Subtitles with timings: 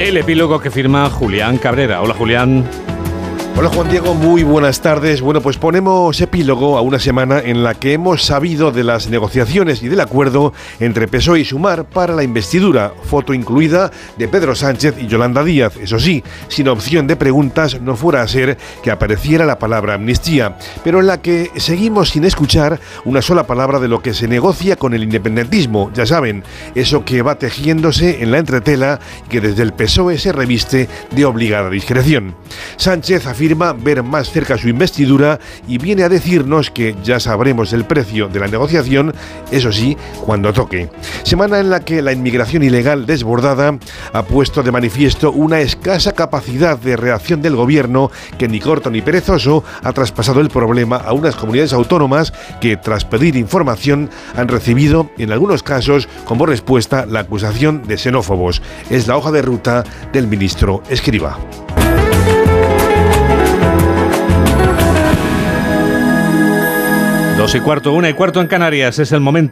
[0.00, 2.00] El epílogo que firma Julián Cabrera.
[2.00, 2.64] Hola Julián.
[3.56, 5.20] Hola Juan Diego, muy buenas tardes.
[5.20, 9.82] Bueno, pues ponemos epílogo a una semana en la que hemos sabido de las negociaciones
[9.82, 14.94] y del acuerdo entre PSOE y Sumar para la investidura, foto incluida de Pedro Sánchez
[14.98, 15.76] y Yolanda Díaz.
[15.76, 20.56] Eso sí, sin opción de preguntas, no fuera a ser que apareciera la palabra amnistía,
[20.82, 24.76] pero en la que seguimos sin escuchar una sola palabra de lo que se negocia
[24.76, 25.90] con el independentismo.
[25.92, 26.44] Ya saben,
[26.74, 31.24] eso que va tejiéndose en la entretela y que desde el PSOE se reviste de
[31.26, 32.34] obligada discreción.
[32.78, 37.84] Sánchez afirma ver más cerca su investidura y viene a decirnos que ya sabremos el
[37.84, 39.14] precio de la negociación,
[39.50, 40.88] eso sí, cuando toque.
[41.22, 43.78] Semana en la que la inmigración ilegal desbordada
[44.12, 49.00] ha puesto de manifiesto una escasa capacidad de reacción del gobierno que ni corto ni
[49.00, 55.10] perezoso ha traspasado el problema a unas comunidades autónomas que tras pedir información han recibido
[55.18, 58.62] en algunos casos como respuesta la acusación de xenófobos.
[58.90, 61.38] Es la hoja de ruta del ministro Escriba.
[67.40, 68.98] Dos y cuarto, una y cuarto en Canarias.
[68.98, 69.48] Es el momento